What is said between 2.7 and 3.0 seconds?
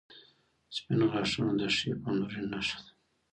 ده.